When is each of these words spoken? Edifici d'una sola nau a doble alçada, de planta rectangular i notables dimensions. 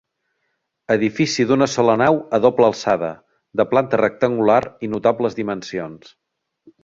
Edifici 0.93 1.43
d'una 1.49 1.67
sola 1.73 1.95
nau 2.03 2.17
a 2.37 2.39
doble 2.45 2.69
alçada, 2.69 3.11
de 3.61 3.67
planta 3.73 4.01
rectangular 4.03 4.59
i 4.87 4.91
notables 4.95 5.37
dimensions. 5.41 6.11